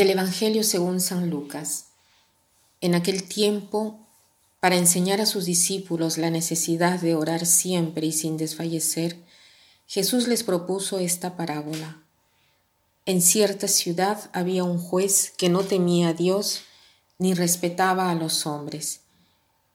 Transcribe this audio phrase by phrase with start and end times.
[0.00, 1.88] Del Evangelio según San Lucas.
[2.80, 3.98] En aquel tiempo,
[4.58, 9.18] para enseñar a sus discípulos la necesidad de orar siempre y sin desfallecer,
[9.86, 12.02] Jesús les propuso esta parábola.
[13.04, 16.62] En cierta ciudad había un juez que no temía a Dios
[17.18, 19.00] ni respetaba a los hombres.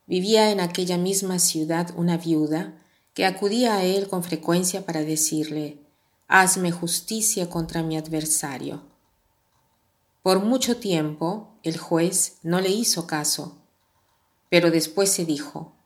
[0.08, 2.74] Vivía en aquella misma ciudad una viuda
[3.14, 5.78] que acudía a él con frecuencia para decirle,
[6.26, 8.95] Hazme justicia contra mi adversario.
[10.26, 13.58] Por mucho tiempo el juez no le hizo caso,
[14.48, 15.76] pero después se dijo,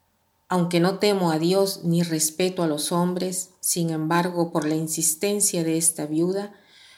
[0.49, 5.63] aunque no temo a Dios ni respeto a los hombres, sin embargo, por la insistencia
[5.63, 6.55] de esta viuda,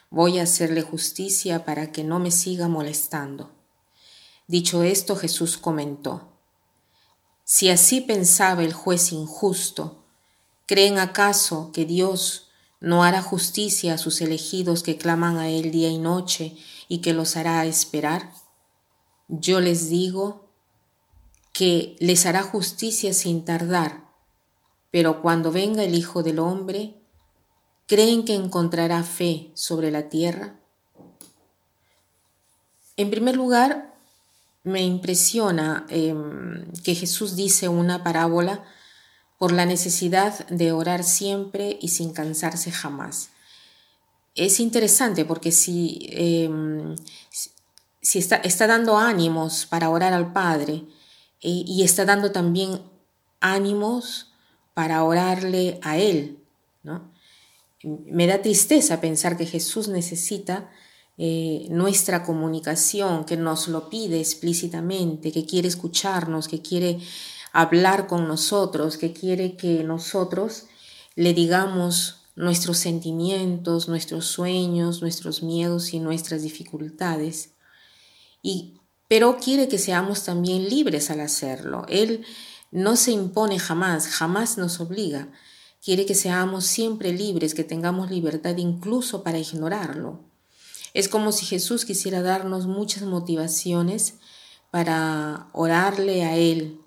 [0.09, 3.51] voy a hacerle justicia para que no me siga molestando.
[4.47, 6.29] Dicho esto, Jesús comentó,
[7.43, 10.05] Si así pensaba el juez injusto,
[10.67, 15.89] ¿creen acaso que Dios no hará justicia a sus elegidos que claman a Él día
[15.89, 16.57] y noche
[16.89, 18.33] y que los hará esperar?
[19.29, 20.49] Yo les digo
[21.53, 24.09] que les hará justicia sin tardar,
[24.91, 26.95] pero cuando venga el Hijo del Hombre,
[27.87, 30.61] ¿creen que encontrará fe sobre la tierra?
[32.97, 33.95] En primer lugar,
[34.65, 38.65] me impresiona em, que Jesús dice una parábola
[39.39, 43.32] por la necesidad de orar siempre y sin cansarse jamás.
[44.35, 46.97] Es interesante porque si, em,
[48.01, 50.85] si está, está, dando ánimos para orar al Padre
[51.43, 52.81] eh, y está dando también
[53.41, 54.33] ánimos
[54.75, 56.39] para orarle a Él,
[56.83, 57.13] ¿no?
[57.85, 60.71] Me da tristeza pensar que Jesús necesita
[61.19, 67.01] eh, nuestra comunicación, que nos lo pide explícitamente, que quiere escucharnos, que quiere
[67.53, 70.65] hablar con nosotros, que quiere que nosotros
[71.17, 77.51] le digamos nuestros sentimientos, nuestros sueños, nuestros miedos y nuestras dificultades.
[78.43, 81.85] Y, pero quiere que seamos también libres al hacerlo.
[81.89, 82.25] Él
[82.71, 85.31] no se impone jamás, jamás nos obliga.
[85.85, 90.21] Quiere que seamos siempre libres, que tengamos libertad incluso para ignorarlo.
[90.95, 94.15] Es como si Jesús quisiera darnos muchas motivaciones
[94.71, 96.83] para orarle a Él,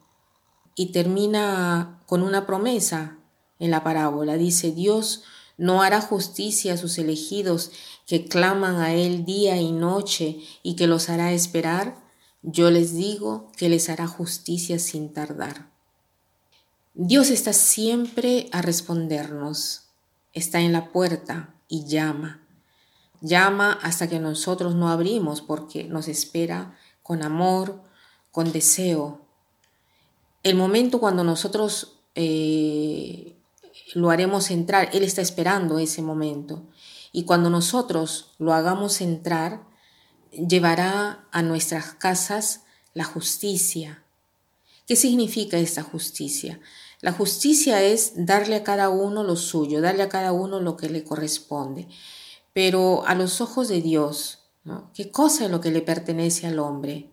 [0.76, 3.18] y termina con una promesa
[3.60, 4.38] en la parábola.
[4.38, 5.24] Dice, Dios
[5.58, 7.72] no hará justicia a sus elegidos
[8.06, 11.98] que claman a Él día y noche y que los hará esperar.
[12.42, 15.70] Yo les digo que les hará justicia sin tardar.
[16.94, 19.88] Dios está siempre a respondernos,
[20.34, 22.42] está en la puerta y llama.
[23.22, 27.82] Llama hasta que nosotros no abrimos porque nos espera con amor,
[28.32, 29.26] con deseo,
[30.46, 33.35] el momento cuando nosotros eh,
[33.94, 36.64] lo haremos entrar, Él está esperando ese momento.
[37.12, 39.64] Y cuando nosotros lo hagamos entrar,
[40.32, 42.64] llevará a nuestras casas
[42.94, 44.04] la justicia.
[44.88, 46.60] ¿Qué significa esta justicia?
[47.02, 50.90] La justicia es darle a cada uno lo suyo, darle a cada uno lo que
[50.90, 51.88] le corresponde.
[52.54, 54.40] Pero a los ojos de Dios,
[54.94, 57.10] ¿qué cosa es lo que le pertenece al hombre?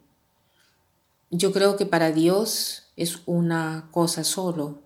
[1.31, 4.83] Yo creo que para Dios es una cosa solo,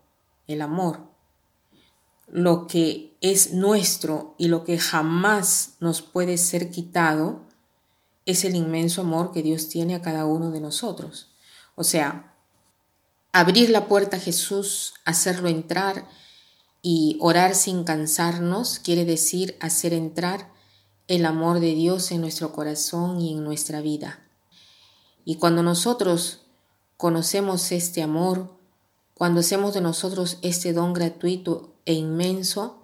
[0.46, 1.15] el amor.
[2.26, 7.42] Lo que es nuestro y lo que jamás nos puede ser quitado
[8.26, 11.28] es el inmenso amor que Dios tiene a cada uno de nosotros.
[11.76, 12.34] O sea,
[13.32, 16.08] abrir la puerta a Jesús, hacerlo entrar
[16.82, 20.52] y orar sin cansarnos quiere decir hacer entrar
[21.08, 24.20] el amor de Dios en nuestro corazón y en nuestra vida.
[25.24, 26.42] Y cuando nosotros
[26.96, 28.55] conocemos este amor,
[29.16, 32.82] cuando hacemos de nosotros este don gratuito e inmenso,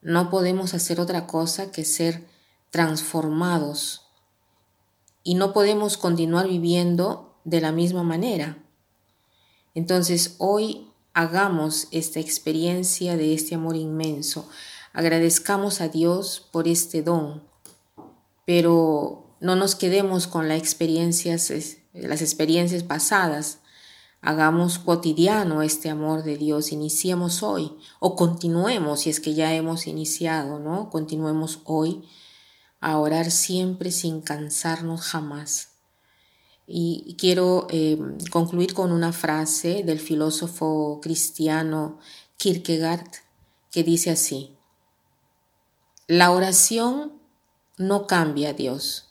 [0.00, 2.24] no podemos hacer otra cosa que ser
[2.70, 4.02] transformados
[5.24, 8.58] y no podemos continuar viviendo de la misma manera.
[9.74, 14.48] Entonces hoy hagamos esta experiencia de este amor inmenso,
[14.92, 17.42] agradezcamos a Dios por este don,
[18.44, 21.50] pero no nos quedemos con las experiencias
[21.92, 23.58] las experiencias pasadas.
[24.26, 29.86] Hagamos cotidiano este amor de Dios, iniciemos hoy o continuemos si es que ya hemos
[29.86, 30.90] iniciado, ¿no?
[30.90, 32.02] Continuemos hoy
[32.80, 35.76] a orar siempre sin cansarnos jamás.
[36.66, 38.00] Y quiero eh,
[38.32, 42.00] concluir con una frase del filósofo cristiano
[42.36, 43.08] Kierkegaard
[43.70, 44.56] que dice así,
[46.08, 47.12] la oración
[47.78, 49.08] no cambia a Dios,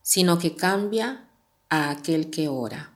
[0.00, 1.28] sino que cambia
[1.68, 2.95] a aquel que ora.